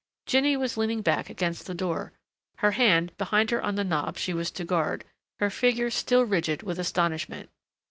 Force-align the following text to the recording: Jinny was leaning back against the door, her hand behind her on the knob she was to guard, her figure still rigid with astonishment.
Jinny 0.25 0.57
was 0.57 0.77
leaning 0.77 1.03
back 1.03 1.29
against 1.29 1.67
the 1.67 1.75
door, 1.75 2.11
her 2.57 2.71
hand 2.71 3.15
behind 3.19 3.51
her 3.51 3.61
on 3.61 3.75
the 3.75 3.83
knob 3.83 4.17
she 4.17 4.33
was 4.33 4.49
to 4.49 4.65
guard, 4.65 5.05
her 5.39 5.51
figure 5.51 5.91
still 5.91 6.25
rigid 6.25 6.63
with 6.63 6.79
astonishment. 6.79 7.51